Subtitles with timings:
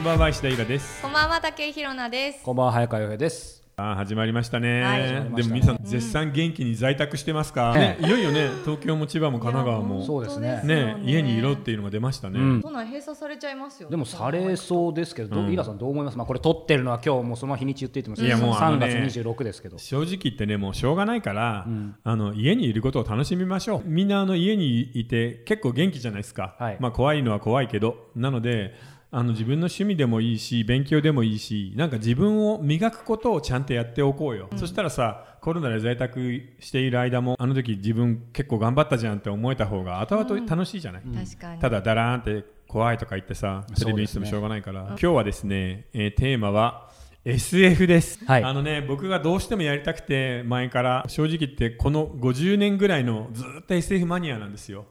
[0.00, 1.02] んばんは石田イラです。
[1.02, 2.42] こんばんは竹井ひろなです。
[2.42, 3.62] こんばんは早川洋平です。
[3.76, 5.02] あー始まりましたね、はい。
[5.36, 10.02] でも皆さん絶賛元気に在宅してますか、えねいよいよね東京も千葉も神奈川も。
[10.02, 10.62] そうですね。
[10.64, 10.96] ね。
[11.04, 12.62] 家にいろっていうのが出ましたね、うん。
[12.62, 13.90] 都内閉鎖されちゃいますよ。
[13.90, 16.16] でもされそうですけど、どうんイラさんどう思います？
[16.16, 19.76] まあこれ撮ってるのは今日もうその日にち言っていてますいやもうあの3ね月26ですけど。
[19.76, 21.96] 正直言ってねもうしょうがないから、ん。
[22.04, 23.82] あの家にいることを楽しみましょう。
[23.84, 26.76] みんなあの家にいて結構元気じゃないですか、はい。
[26.80, 28.08] まあ怖いのは怖いけど。
[28.16, 28.74] なので
[29.12, 41.60] あの自分の趣味でもいいし勉強でもいいしなんか自分を磨くことをちゃんとやっておこうよ、そしたらさコロナで在宅している間もあの時自分結構頑張ったじゃんって思えた方が後々楽しいじゃない、確かに。
[41.60, 46.89] ただだらーんって怖いとか言ってさテレビにしてもしょうがないから、今日はですね、えーテーマは
[47.22, 48.44] SF です、はい。
[48.44, 54.86] あのね僕がどうしてもやりたくて前から正直言ってこの50年ぐらいのずっと SF マニアなんですよ。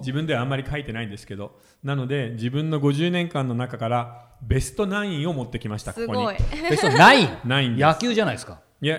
[0.00, 1.60] 自分ではあんまり書いてないんですけど。
[1.84, 6.12] なので自分の50年間の中からベスト9を持ってきましたここに。
[6.12, 6.36] すごい。
[6.72, 7.80] えそうない9です。
[7.80, 8.60] 野球じゃないですか。
[8.82, 8.98] いや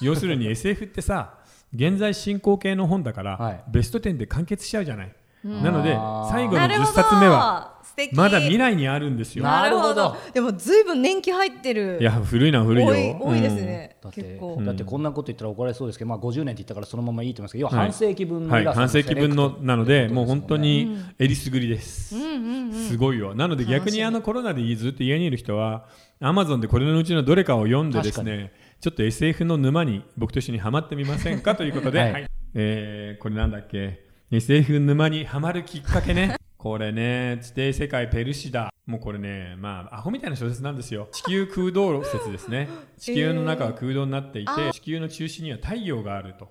[0.00, 1.34] 要するに SF ってさ
[1.74, 3.64] 現在進行形の本だから、はい。
[3.68, 5.94] ベスト10で完結しちゃうじゃない、なので
[6.30, 6.92] 最後の10なるほど。
[6.92, 7.78] 冊目は。
[8.12, 9.42] まだ未来にあるんですよ。
[9.42, 10.16] なるほど。
[10.32, 11.98] でもずいぶん年季入ってる。
[12.00, 12.92] いや古いのは古いよ。
[12.92, 13.96] 多い多いですね。
[14.00, 14.62] だって結構。
[14.64, 22.72] だってこんなこと言ったら怒られそうですけど、まあ50年って言ったからそのままいいと思いますけど、要は半世紀分のはい、半世紀分のなのでもう本当ににえりすぐりです、うんうんうん。
[22.72, 25.86] すごいよなので逆にあのコロナでずっと家にいる人は
[26.20, 32.26] アマゾンでこれのうちのどれかを読んでです確ねちょっと SF の沼に僕と一緒にはまってみませんかということで、はいはい。
[32.54, 34.07] えーこれなんだっけ？
[34.30, 36.36] SF 沼にはまるきっかけね。
[36.58, 38.70] これね地底世界ペルシダ。
[38.84, 41.08] もうこれねまあアホみたいな小説なんですよ。
[41.12, 42.68] 地球空洞説ですね。
[42.98, 44.72] 地球の中は空洞になっていて、えー。
[44.72, 46.50] 地球の中心には太陽があると、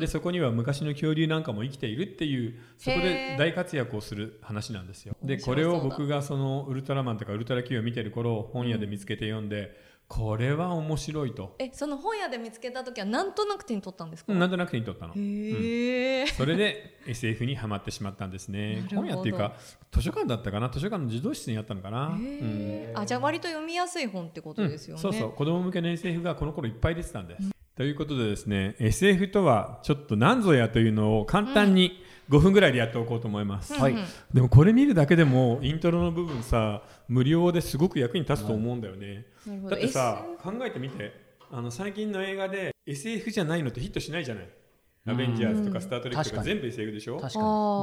[0.00, 3.38] でそこには昔の恐竜なんかも生きているっていうそこへでー。
[3.38, 5.14] 大活躍をする話なんですよ。
[5.22, 9.76] でこれを僕がそのウルトラマンとかウルトラ Q を見てる頃本屋で見つけて読んで、
[10.08, 14.32] これは面白いと、え、その本屋で見つけた時はなんとなく手に取ったんですか？
[14.32, 15.12] なんとなく手に取ったの。
[15.14, 16.26] へえ。
[16.28, 18.86] それで SF にはまってしまったんですね。
[18.90, 19.52] 本屋っていうか
[19.92, 20.70] 図書館だったかな？
[20.70, 22.90] 図書館の児童室にあったのかな、うん。
[22.94, 25.02] あ、じゃあ割と読みやすい本ってことですよね。
[25.02, 25.32] そうそう。
[25.32, 34.04] 子供向けの SF がこの頃いっぱい出てたんです、ということでですね SF とはちょっと何ぞやというのを簡単に5分ぐらいでやっておこうと思います、はいうんうん。
[34.32, 39.37] でもこれ見るだけでもイントロの部分さ無料ですごく役に立つと思うんだよね、なるほど
[39.68, 41.28] だってさ考えてみて。
[41.50, 44.48] あの最近の映画で SF じゃないのってヒットしないじゃない？
[45.06, 47.18] アベンジャーズとかスター・トレックと確か全部 SF でしょ？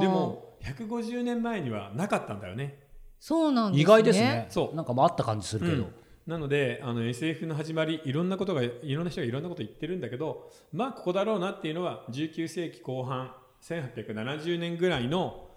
[0.00, 2.64] でも150年前にはなかったんだよね。
[2.64, 2.70] に。
[3.18, 3.82] そうなんですね。
[3.82, 4.46] 意外ですね。
[4.50, 4.76] そう。
[4.76, 5.82] なんかもあった感じするけど。
[5.82, 5.94] うん。
[6.28, 13.32] なのであの SF の始まりいろんなことがいろんな人がいろんなこと言ってるんだけどまあここだろうなっていうのは19世紀後半
[13.62, 15.48] 1870年ぐらいの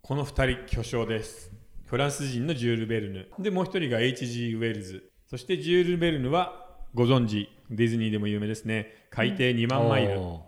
[0.00, 1.52] この2人巨匠です。
[1.86, 3.28] フランス人のジュール・ベルヌ。
[3.38, 4.54] でもう一人が H.G.
[4.54, 7.48] ウェルズそしてジュール・ベルヌはご存知。
[7.70, 9.06] ディズニーでも有名ですね。
[9.08, 10.42] 海底2万マイル、お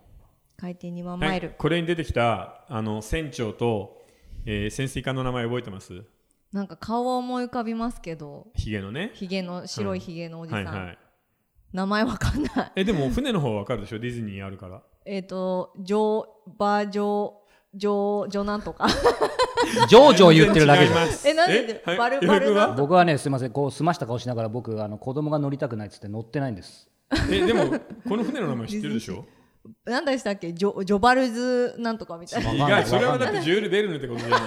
[0.58, 1.28] 海底2万はい。
[1.30, 1.54] マイル。
[1.56, 4.02] これに出てきたあの船長と、
[4.44, 6.02] えー潜水艦の名前覚えてます？
[6.52, 9.10] なんか顔は思い浮かびますけど、ヒゲのね。
[9.14, 10.98] ひげの白いひげのおじさん、はいはい。
[11.72, 12.72] 名前わかんない。
[12.76, 13.98] えでも船の方はわかるでしょ？
[13.98, 14.82] ディズニーあるから。
[15.06, 16.26] えっとジョ
[16.58, 17.32] バジョ
[17.74, 18.86] ジョジョなんとか。
[19.64, 21.06] ージョージョー言ってるだけじゃん。
[21.06, 21.28] です。
[21.28, 21.96] えなんではい？
[21.96, 22.66] バル洋服は？
[22.68, 23.50] バル僕はねすみません。
[23.50, 26.88] こう澄ました顔しながら僕あの子供が乗りたくないっつって乗ってないんです。
[27.30, 27.70] えでも
[28.08, 29.24] この船の名前知ってるでしょ？
[29.86, 30.52] なんでしたっけ？
[30.52, 32.52] ジョジョバルズなんとかみたいな。
[32.52, 34.40] い意外それはだってジュール・ベルヌってことじゃない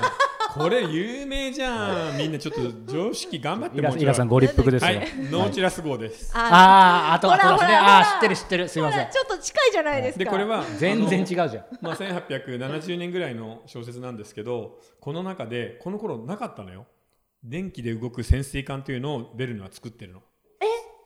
[0.54, 4.88] これ有名じゃんみんなちょっと常識頑張ってもうイラさんご立腹ですよ。
[4.88, 7.76] はいノーチラス号ですああああとあとですね。
[7.76, 9.10] ああー知ってる知ってるすみません。
[9.12, 10.24] ちょっと近いじゃないですか。
[10.24, 11.50] でこれは全然違うじゃん。
[11.82, 16.86] まあ、1870年ぐらいの小説なんですけどこの中でこの頃なかったのよ
[17.44, 20.22] 電気で動く潜水艦というのをベルヌは作ってるの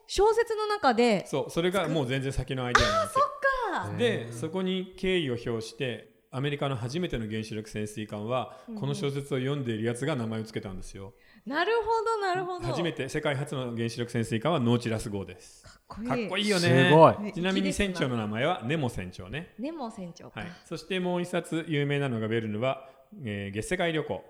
[0.08, 1.25] 小説の中で？
[1.25, 3.25] そうそれがもう全然先のアイデアなんですよ
[3.72, 11.14] かでそこに敬意を表してアメリカの初めての原子力潜水艦はこの小説を読んでいるやつが名前を付けたんですよ。
[11.46, 12.68] なるほどなるほど。
[12.68, 15.64] 初めて世界初の原子力潜水艦はノーチラス号です。
[15.64, 16.08] かっこいい。
[16.08, 17.22] かっこいいよすねごい。
[17.22, 19.54] ねちなみに船長の名前はネモ船長ね。
[19.60, 20.40] ネモ船長か。
[20.40, 22.90] はい、そしてもう一冊有名なのがベルヌは、
[23.26, 24.24] えー月世界旅行。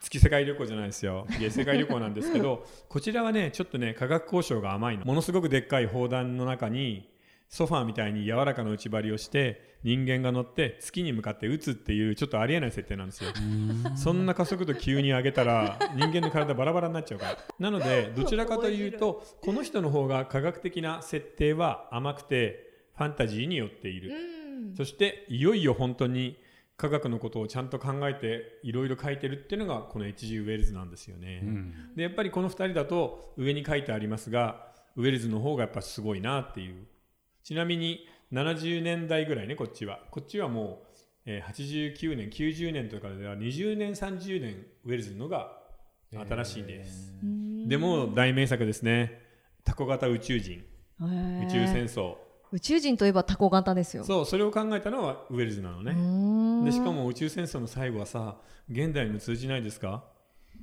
[0.00, 1.26] 月世界旅行じゃないですよ。
[1.38, 5.04] 月世界旅行なんですけど こちらはねちょっとね科学交渉が甘いの。
[5.04, 7.08] ものすごくでっかい砲弾の中に
[7.50, 13.30] ソファーみたいに柔らかな内張りをして人間が乗って月に向かって撃つっていうちょっとありえない設定なんですよ
[13.96, 24.76] そんな加速度急に上げたら人間の体バラバラになっちゃうからなのでどちらかというとこの人の方が科学的な設定は甘くてファンタジーに寄っているうん。
[24.76, 26.38] そしていよいよ本当に
[26.76, 30.38] 科学のことをちゃんと考えていろいろ書いてるっていうのがこの H.G.
[30.38, 31.40] ウェルズなんですよね。
[31.42, 36.86] うんでやっぱりこの2人だと上に書いてありますがウェルズの方がやっぱすごいなっていう
[37.50, 39.98] ちなみに70年代ぐらいねこっちは。
[40.12, 40.86] こっちはもう、
[41.26, 45.58] えー89年90年とかでは20年30年ウェルズのが
[46.12, 47.12] 新しいです、
[47.66, 49.20] でも大名作ですね。
[49.64, 50.58] タコ型宇宙人。
[50.58, 51.46] へー。
[51.48, 52.14] 宇宙戦争。
[52.52, 54.04] 宇宙人といえばタコ型ですよ。
[54.04, 55.94] そうそれを考えたのはウェルズなのうねー
[56.62, 56.64] ん。
[56.64, 58.36] でしかも宇宙戦争の最後はさ
[58.70, 60.04] 現代にも通じないですか？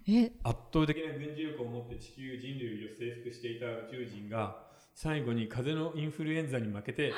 [0.07, 0.31] え？
[0.44, 4.57] 圧倒的な軍事力を持って地球人類を征服していた宇宙人が
[4.94, 7.13] 最後に風邪のインフルエンザに負けて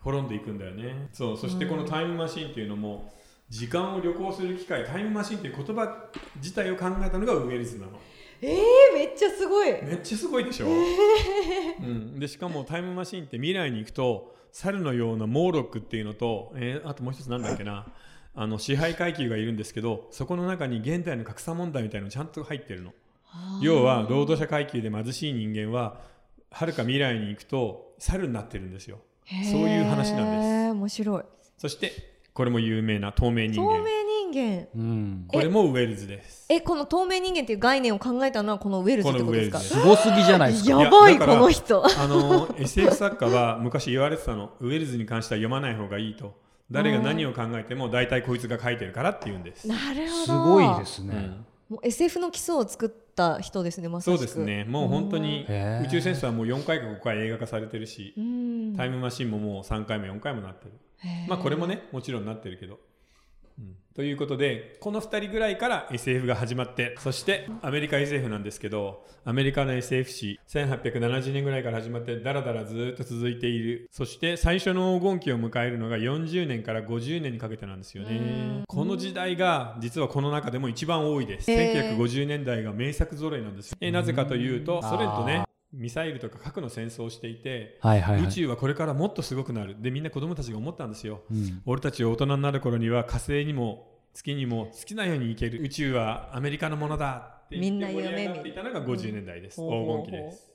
[0.00, 1.08] 滅んでいくんだよね。
[1.12, 3.12] そうそしてこのタイムマシンっていうのも
[3.48, 7.92] 時間を旅行する機会タイムマシンっていう言葉自体を考えたのがウェルズなの。
[8.40, 9.70] えー、めっちゃすごい。
[9.82, 17.86] めっちゃすごいでしょ、うん、でしかもタイムマシンって未来に行くと猿のようなモーロックっていうのと、えーあともう一つなんだっけな？
[18.40, 22.92] あの支配階級がいるんですけどそこの中に現代の格差問題みたいなのちゃんと入ってるの。
[23.60, 26.00] 要は労働者階級で貧しい人間は
[26.50, 29.00] はるか未来に行くと猿になってるんですよ。
[29.26, 30.72] そういう話なんです。
[30.72, 31.22] 面白い。
[31.58, 31.92] そして
[32.32, 33.76] これも有名な透明人間。
[33.76, 34.68] 透明人間。
[34.76, 35.24] うん。
[35.26, 36.46] これもウェルズです。
[36.48, 39.58] え、この透明人間っていう概念を考えたのはこのウェルズってことですか？
[39.58, 40.04] このウェルズ。
[40.04, 40.80] すごすぎじゃないですか。
[40.80, 41.84] やばいこの人。
[41.84, 44.52] あの SF 作家は昔言われてたの。
[44.60, 46.34] ウェルズに関しては読まない方がいいと
[46.70, 50.24] 誰が何を考えても大体こいつが書いてるからって言うんです、なるほど。
[50.24, 51.14] すごいですね。
[51.14, 54.16] うんもう SF の基礎を作った人ですね、まさしく。
[54.16, 54.36] そうです。
[54.36, 58.74] ねもう本当に宇宙戦争はもう4回か5回映画化されてるしうん。
[58.74, 60.72] タイムマシンももう3回も4回もなってる
[61.28, 62.80] まあこれもねもちろんなってるけど、
[63.58, 63.76] うん。
[63.94, 73.88] ということでこの2人ぐらいから SF が始まってそしてアメリカ SF なんですけどアメリカの SF 史1870年ぐらいから始まってだらだらずっと続いている。
[73.90, 78.62] そして最初の黄金期を迎えるのが40年から50年にかけてなんですよね。
[78.68, 81.50] この時代が実はこの中でも一番多いです。
[81.50, 81.96] へー。
[81.98, 85.38] 1950年代が名作揃いなんですえなぜかというとソ連とね。
[85.38, 88.24] あミサイルとか核の戦争をしていてはいはいはい。
[88.26, 89.76] 宇宙はこれからもっとすごくなる。
[89.80, 91.22] でみんな子供たちが思ったんですよ。
[91.30, 91.62] うん。
[91.66, 95.62] 俺たち大人になる頃には火星にも月にも好きなように行ける。
[95.62, 100.50] 宇宙はアメリカのものだって言って盛り上がっていたのが50年代です、うん黄金期です。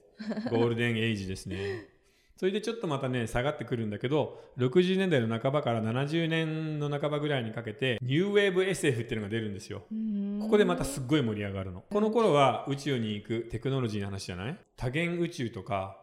[0.49, 1.87] ゴールデンエイジですね
[2.35, 9.83] それでちょっとまたね下がってくるんだけど60年代の半ばから70年の半ばぐらいにかけてニューウェーブ SF っていうのが出るんですよ。
[9.91, 10.39] うん。
[10.41, 11.83] ここでまたすっごい盛り上がるの。
[11.89, 14.57] この頃は宇宙に行くテクノロジーの話じゃない？
[14.75, 15.97] 多元宇宙とか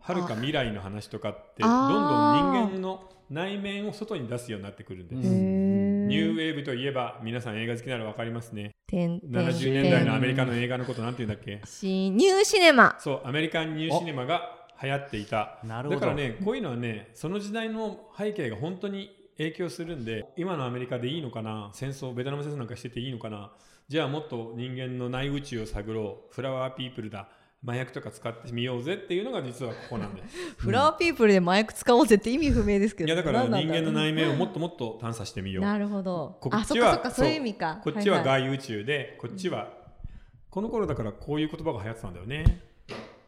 [0.00, 6.32] はるか未来の話とかってどんどん人間の内面を外に出すようになってくるんです、ニュー。
[6.32, 8.72] ウェーブといえば皆さん映画好きなら分かりますね。
[8.86, 11.60] てんてん70年代のアメリカの映画のことなんて言うんだっけ？
[11.64, 12.96] シニューシネマ。
[12.98, 15.58] そうアメリカンニューシネマが流行っていた。
[15.64, 16.00] なるほど。
[16.00, 23.52] だからねこういうのはねその時代の背景が本当に影響するんで今のアメリカでいいのかな戦争ベトナム戦争なんかしてていいのかな
[23.88, 27.28] じゃあもっと人間の内宇宙を探ろうフラワーピープルだ
[27.66, 30.22] 麻薬とか使ってみようぜっていうのが実はここなんで。
[30.28, 33.08] す フラワーピープルで麻薬使おうぜって意味不明ですけど。
[33.08, 35.64] いやだから人間の内面をもっともっと探査してみよう。
[35.64, 36.38] なるほど。
[36.40, 37.28] こあ、っちはそう。
[37.28, 37.80] いう意味か。
[37.84, 38.24] こっちはいい。
[38.24, 39.72] 外宇宙で、こっちは
[40.48, 42.62] この頃だからこういう言葉が流行ってたんだよね。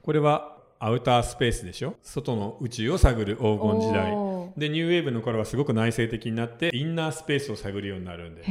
[0.02, 0.51] これは
[0.84, 1.94] アウタースペースでしょ？
[2.02, 4.10] 外の宇宙を探る黄金時代。
[4.56, 8.42] でニューウェーブの頃はすごく内省的になってインナースペースを探るようになるんで。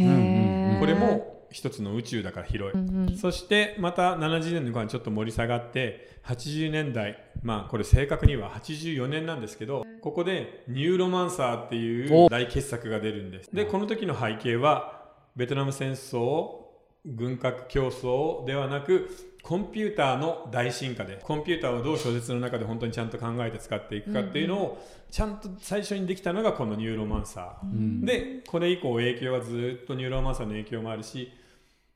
[0.79, 3.17] これも一つの宇宙だから広い、うんうん。
[3.17, 13.53] そしてまた70年の間ちょっと盛り下がって80年代まあこれ正確には84年なんですけどここでニューロマンサーっていう大傑作が出るんです。
[13.53, 15.01] でこの時の背景は
[15.35, 16.61] ベトナム戦争
[17.03, 19.09] 軍拡競争ではなく
[19.43, 28.05] コンピューターの大進化でコンピューターをどう小説の中で本当にちゃんと考えて使っていくかっていうのをちゃんと最初にできたのがこのニューロマンサー、うん。
[28.05, 31.31] でこれ以降影響はずっとニューロマンサーの影響もあるし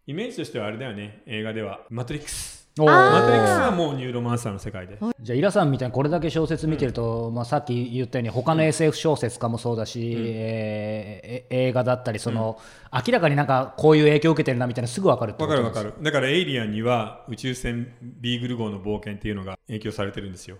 [0.08, 2.45] イメージとしてはあれだよね映画では「マトリックス」
[2.84, 4.98] マトリックスはもうニューロマンサーの世界で。
[5.22, 12.60] じゃあ衣良さんみたいにこれだけ小説見てると、まあ、さっき言ったように他の SF 小説家もそうだし、えーえ映画だったりその、
[12.92, 16.04] 明らかになんかこういう影響を受けてるなみたいなすぐ分かるってわことですかるわかる。
[16.04, 20.58] だからエイリアンには宇宙船ビーグル号の冒険っていうのが影響されてるんですよ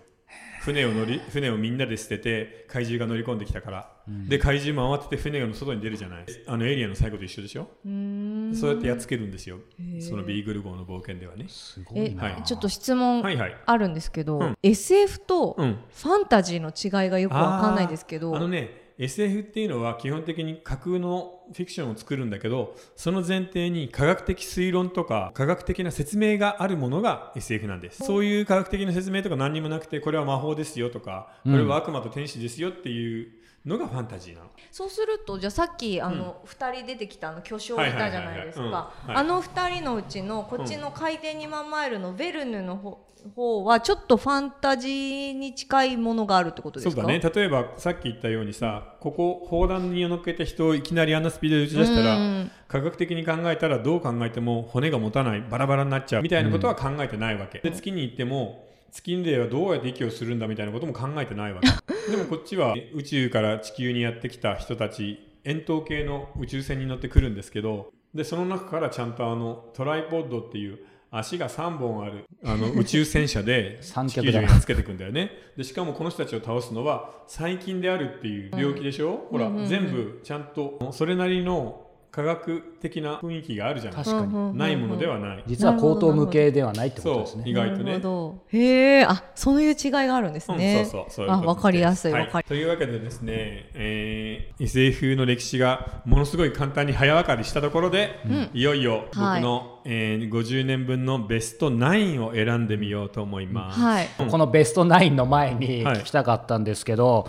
[0.66, 3.92] 船を乗り船をみんなで捨てて怪獣が乗り込んできたから、
[4.28, 6.24] で怪獣も慌てて船の外に出るじゃない。
[6.48, 7.68] あのエイリアンの最後と一緒でしょ？
[7.84, 9.60] うそうやってやっつけるんですよ。
[10.00, 11.46] そのビーグル号の冒険ではね。
[11.48, 12.42] すごえいな、はい。
[12.42, 13.56] ちょっと質問はいはい。
[13.64, 14.58] あるんですけど、うん。
[14.62, 15.78] SF とうん。
[15.94, 28.04] ファンタジーの違いがよくわかんないですけど、あのね SF っていうのは基本的に架空のフィクションを作るんだけどその前提に科学的推論とか科学的な説明があるものが SF なんです。
[28.04, 33.28] そういう科学的な説明とか何にもなくてこれは魔法ですよとかこれは悪魔と天使ですよっていう
[33.66, 38.64] のがファンタジーなの、そうするとじゃあさっきあの二、人出てきたあの巨匠いたじゃないですか。
[38.64, 47.02] はいあの二人のうちのこっちの回転2万マイルのベルヌの方方はちょっとファンタジーに近いものがあるってことですか？
[47.02, 47.20] そうだね。
[47.20, 52.50] 例えばさっき言ったようにさここ砲弾に乗っけて人をいきなりあんなスピードで撃ち出したらうん。
[52.68, 61.68] 科学的に考えたらどう考えても骨が持たないバラバラになっちゃうみたいなことは考えてないわけ、で月に行っても月ではどうやって息をするんだみたいなことも考えてないわけ。
[62.10, 70.78] でもこっちは宇宙から地球にやってきた人たち円筒形の宇宙船に乗ってくるんですけどでその中からちゃんとあのトライポッドっていう
[71.10, 75.30] 足が3本あるあの宇宙戦車で 三地球脚だ上につけていくんだよね。
[75.56, 79.68] でしかもこの人たちを倒すのは細菌であるっていう病気でしょ、ほら、うんうんうん。
[79.68, 81.85] 全部ちゃんとそれなりの
[82.16, 84.02] 科学的な雰囲気があるじゃない。
[84.02, 87.84] 確かに、うんうんうんないものではない、実は口頭無形ではないってことですそうね意外とね。
[87.84, 88.58] なるほど。
[88.58, 98.18] へえあそういう違いがあるんですね、うん、そうそうそうあわかりやすいはわかりというわけでですね、えー SF の歴史がものすごい簡単に早分かりしたところで、
[98.54, 104.08] いよいよ僕の、えー50年分のベスト9を選んでみようと思います、はい。
[104.30, 105.96] このベスト9の前にはい。
[105.96, 107.28] 聞きたかったんですけど、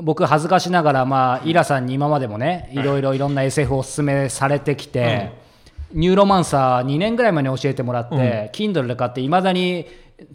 [0.00, 2.82] 僕恥ずかしながら、まあ、イラさんに今までもねい。
[2.82, 5.32] ろいろいろんな SF をおすすめされてきて、
[5.92, 9.86] ニューロマンサー2年ぐらい前に教えてもらって、Kindle で買っていまだに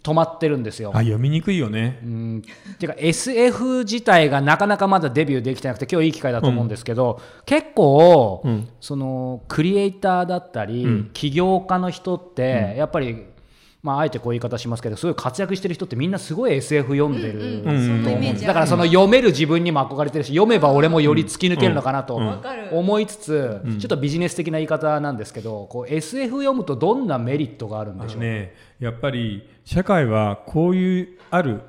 [0.02, 0.92] 止まってるんですよ。
[0.94, 2.42] あ読みにくいよね、うん。
[2.78, 8.68] ていうか SF 自体がなかなかまだデビューできてなくて今日いい機会だと思うんですけど、結構、うん。
[8.80, 13.24] そのクリエイターだったり、起業家の人って、やっぱり、
[13.80, 17.64] まあ、あえてこういう言い方しますけどすごい活躍してる人ってみんなすごい SF 読んでる
[18.44, 22.16] だからその読める自分にも憧れてるし読めば俺もより突き抜けるのかなと
[22.72, 31.60] 思いつつ、ちょっとビジネス的な言い方なんですけどこう SF 読むとどんなメリットがあるんでしょうねやっぱり社会はこういうある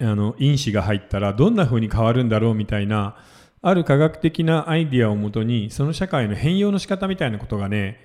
[0.00, 3.16] あの因子が入ったらどんな風に変わるんだろうみたいな
[3.60, 7.98] ある科学的なアイディアをもとにその社会の変容の仕方みたいなことがね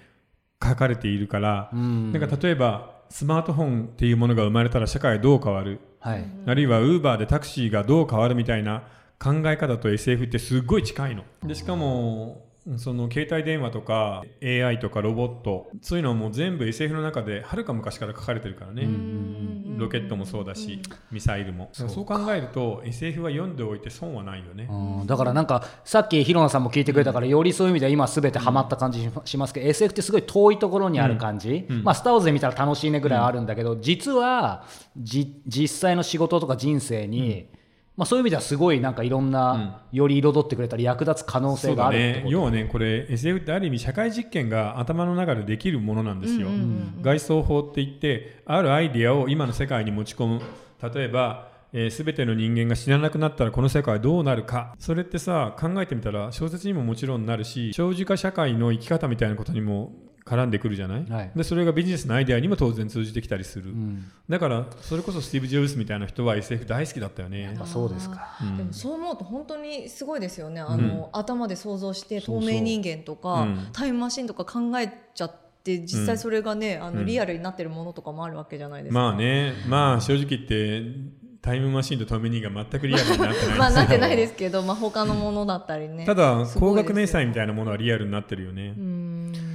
[0.63, 2.11] 書かれているから、ん。
[2.11, 8.83] なんか例えばスマートフォンっていうものが生まれたら社会はどう変わる、はいあるいはウーバーでタクシーがどう変わるみたいな
[9.19, 11.23] 考え方と SF ってすっごい近いの。
[11.43, 12.45] でしかも
[12.77, 18.87] その携帯電話とか AI とかロボットそういうのはもう全部 SF の中ではるか昔から書かれてるからね。
[19.79, 20.81] ロケットもそうだし、
[21.11, 21.69] ミサイルも。
[21.71, 24.67] そう考えると SF は読んでおいて損はないよね。
[24.69, 34.65] うんだからなんかさっき広野さんも聞いてくれたからよりそういう意味では今すべてハマった感じししますけど、SF ってすごい遠いところにある感じ、まあ、スター・ウォーズで見たら楽しいねぐらいはあるんだけど、実は
[34.97, 37.47] じ実際の仕事とか人生に、
[37.99, 42.31] まあ、そういう意味ではすごいなんかいろんな、より彩ってくれたり役立つ可能性があるってことね。
[42.31, 46.47] 要はねこれ SF ってある意味社会実験が頭の中でできるものなんですよ。
[47.01, 50.41] 外装法って言ってあるアイディアを今の世界に持ち込む。
[50.81, 54.73] 例えばえー、全ての人間が死ななくなったらこの世界はどうなるか。
[54.79, 59.91] それってさ考えてみたら小説にももちろんなるし長寿化社会の生き方みたいなことにも
[60.29, 61.31] 絡んでくるじゃない、はい。
[61.35, 63.73] でそれがビジネスのアイデアにも当然通じてきたりする、
[64.29, 67.57] だからそれこそスティーブ・ジョブズみたいな人は SF 大好きだったよね。
[67.59, 68.37] あそうですか。
[68.39, 70.61] あーでもそう思うと本当にすごいですよね。
[70.61, 73.67] あの、頭で想像して透明人間とかうん。
[73.73, 78.99] タイムマシンとか考えちゃって実際それがね、あのリアルになってるものとかもあるわけじゃないですか。
[78.99, 79.53] まあね。
[79.67, 83.57] まあ正直言ってタイムマシンと透明人間全くリアルになってないんですけど。
[83.59, 86.05] まあなってないですけど、まあ他のものだったりね。
[86.05, 88.73] ただ高額明細みたいなものはリアルになってるよね。
[88.77, 89.48] う、ん。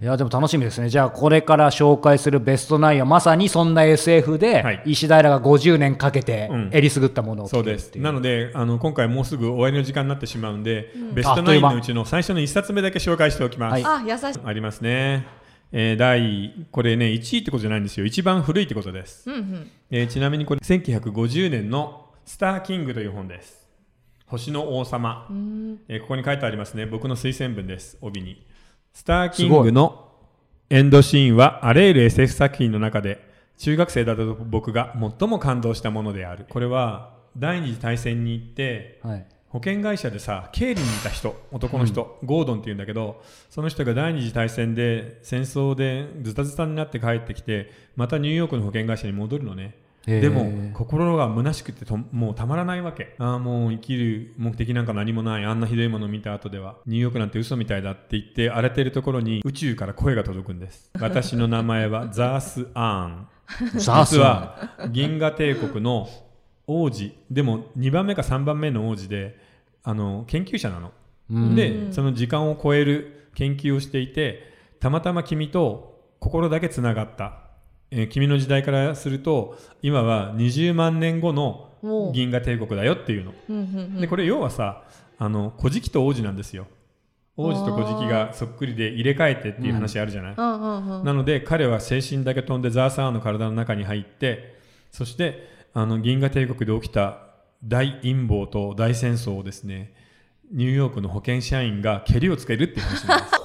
[0.00, 0.04] うん。
[0.04, 0.88] いやでも楽しみですね。
[0.88, 4.82] じゃあこれから紹介するベスト9はまさにそんな SF で、はい。
[4.86, 6.70] 石平が50年かけてうん。
[6.72, 7.92] えりすぐったものをそうです。
[7.96, 11.70] なのであの今回もうすぐ終わりの時間になってしまうんで、ベストあっという間。
[11.70, 13.84] 9のうちの最初の1冊目だけ紹介しておきます、はい。
[13.84, 14.40] あ優しい。
[14.44, 15.26] ありますね、
[15.72, 18.06] えー第これね1位ってことじゃないんですよ。
[18.06, 19.70] 一番古いってことです、うんうん。
[19.90, 23.68] えーちなみにこれ1950年の「スター・キング」という本です。
[24.26, 25.26] 星の王様、
[25.88, 26.86] えーここに書いてありますね。
[26.86, 27.98] 僕の推薦文です。
[28.00, 28.46] 帯に
[28.92, 30.08] スター・キングの
[30.68, 33.28] エンドシーンはあらゆる SF 作品の中で
[33.58, 36.46] 中学生だった僕が最も感動したものである。
[36.48, 39.26] これは第二次大戦に行ってはい。
[39.50, 43.20] 保険会社でさ経理にいた人男の人、ゴードンっていうんだけど
[43.50, 49.74] その人が第二次大戦で戦争でズタズタになって帰ってきてまたニューヨークの保険会社に戻るのね
[50.06, 53.14] でも心が虚しくてともうたまらないわけ。
[53.18, 55.44] ああもう生きる目的なんか何もない。
[55.44, 56.76] あんなひどいものを見た後では。
[56.86, 60.90] ニューヨークなんて嘘みたいだって言って荒れてるところに宇宙から声が届くんです。
[61.00, 63.26] 私の名前はザース・アーン。
[63.78, 66.08] ザース実は銀河帝国の
[66.66, 67.12] 王子。
[67.30, 69.38] でも2番目か3番目の王子で
[69.82, 70.92] あの研究者なの。
[71.30, 71.54] うん。
[71.54, 75.90] でその時間を超える研究をしていてたまたま君と
[76.20, 77.49] 心だけつながった、
[77.90, 81.68] えー君の時代からすると今は20万年後の
[82.12, 84.00] 銀河帝国だよっていうの。
[84.00, 84.82] でこれ要はさ
[85.18, 86.66] あの古事記と王子なんですよ。
[87.36, 90.34] 王子と古事記がそっくりで入れ替えてっていう話あるじゃない？
[90.36, 94.58] うんなので彼は精神だけ飛んでザーサーの体の中に入って
[94.90, 97.18] そしてあの銀河帝国で起きた
[97.64, 99.94] 大陰謀と大戦争をですね
[100.52, 103.39] ニューヨークの保険社員がけりをつけるっていう話なんです。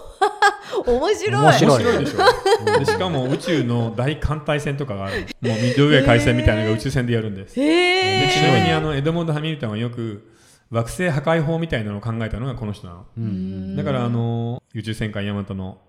[0.87, 1.41] 面白い。
[1.41, 2.05] 面白い。
[2.05, 2.79] でしょ。
[2.79, 5.21] でしかも宇宙の大艦隊戦とかがある。
[5.21, 7.59] もうミッドウェー海戦みたいなのが宇宙船でやるんです。
[7.59, 10.31] へえでちなみにあのエドモンド・ハミルトンはよく
[10.71, 13.05] 惑星破壊法みたいなのを考えたのがこの人なの。
[13.17, 13.75] うん。
[13.75, 15.79] だからあの宇宙戦艦ヤマトの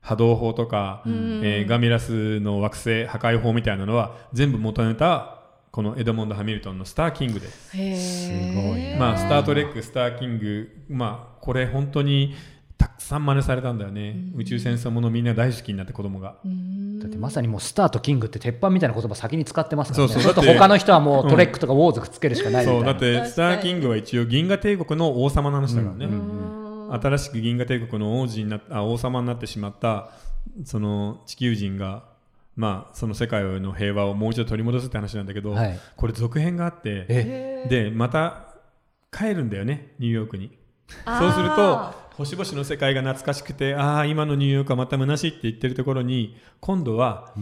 [0.00, 7.70] 波動法とか、えーガミラスの惑星破壊法みたいなのは全部元ネタはこのエドモンド・ハミルトンのスター・キングです。
[7.74, 12.34] へすごいえまあ、スター・トレック、スター・キング、まあ、これ本当に
[12.82, 14.16] たくさん真似されたんだよね。
[14.34, 16.34] 宇宙戦争ものみんな大好きになって子供が。
[17.00, 20.12] だってまさにもうスターとキングって鉄板みたいな言葉先に使ってますからね。
[20.12, 20.44] そうそう。
[20.44, 22.92] 他の人はもうトレックとかウォーズくっつけるしかないみたいな、そう。
[22.92, 26.06] だってスター・キングは一応銀河帝国の王様の話だからね。
[26.06, 26.88] うん。
[26.92, 30.10] 新しく銀河帝国の王子になっあ王様になってしまった
[30.64, 32.02] その地球人が、
[32.56, 35.78] まあ、その世界の平和をもう一度取り戻すって話なんだけど、はい。
[35.96, 37.66] これ続編があってえ。
[37.70, 38.48] でまた
[39.16, 40.58] 帰るんだよねニューヨークに。
[41.06, 47.32] そうすると星々の世界が懐かしくてああ今のニューヨークはまた虚しいって言ってるところに今度は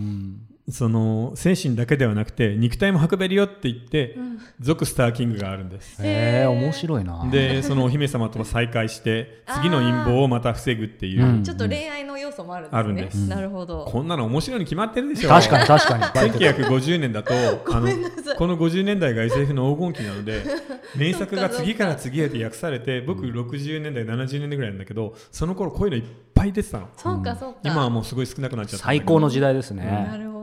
[0.71, 4.17] その精神だけではなくて肉体も運べるよって言って、
[4.61, 6.03] 続スターキングがあるんです。
[6.03, 7.29] へえ面白いな。
[7.31, 11.43] でそのお姫様と再会して 次の陰謀をまた防ぐっていう、うん。
[11.43, 12.79] ちょっと恋愛の要素もあるんですね。
[12.79, 13.29] あるんです。
[13.29, 13.85] なるほど。
[13.87, 15.29] こんなの面白いに決まってるでしょ。
[15.29, 16.05] 確かに確かに。
[16.31, 17.89] 1950年だとあの
[18.37, 20.43] この50年代が SF の黄金期なので
[20.97, 26.03] 名作が次から次へと訳されて僕60年代70年代ぐらいなんだけどその頃こういうのいっ
[26.35, 26.89] ぱい出てたの。
[26.97, 27.59] そうかそうか。
[27.65, 30.40] 今はもうすごい少なくなっちゃった最高の時代ですなね、るほど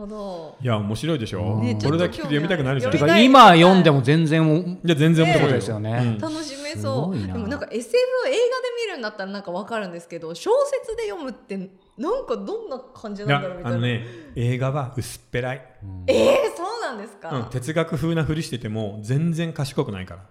[0.62, 2.92] いや面白いでしょ、ねこれだけ聞くと読みたくなるじゃん。
[2.92, 7.18] てかちょっと興味ある今読んでも全然いや全然面白いですよね楽しめすそう。
[7.18, 8.40] でもなんか SF を映画で
[8.86, 11.58] 見るんだったらなんかわかるんですけど小説で読むって
[11.98, 13.78] なんかどんな感じなんだろうみたいな。
[13.78, 15.66] あのね映画は薄っぺらい、
[16.08, 20.22] えー、そうなんですか、うん、哲学風なふりしてても全然賢くないから。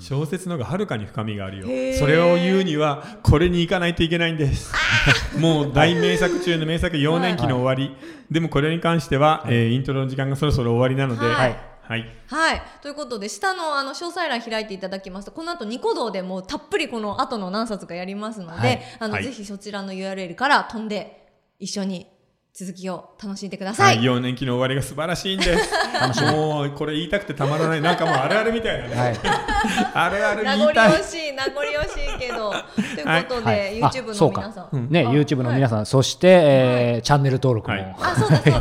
[0.00, 1.98] 小説の方がはるかに深みがあるよ。
[1.98, 4.72] それを言うにはこれに行かないといけないんです。
[5.38, 7.96] もう大名作中の名作幼年期の終わり、
[8.30, 12.04] でもこれに関しては、えーイントロの時間がそろそろ終わりなのではいはい。
[12.26, 12.62] はい。
[12.82, 18.82] ということで下のあの詳細欄開いていただきますとこの後ニコ動でもたっぷりこの後の何冊かやりますので、はい。
[18.98, 19.24] あのはい。
[19.24, 22.06] ぜひそちらの URL から飛んで一緒に
[22.58, 23.82] 続きを楽しんでくださ。
[23.82, 25.70] はいい、幼年期の終わりが素晴らしいんです。
[26.32, 27.82] もうこれ言いたくてたまらない。
[27.82, 29.16] なんかもうあるあるみたいなね、はい。
[29.92, 30.92] あるある名残言いたい。
[30.92, 32.54] 惜しい名残惜しいけど。
[32.74, 33.82] ということで、はい。
[33.82, 34.88] あ YouTube の皆さん、うん。
[34.90, 37.84] ね、あ YouTube の皆さん、そして、えーチャンネル登録も、よ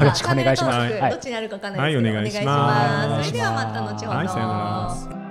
[0.01, 0.99] ろしくお願いします。
[0.99, 3.17] どっちになるかわかんないですけど、はいお願いします。
[3.17, 3.29] ます。
[3.29, 5.25] それではまた後ほど、はいさよなら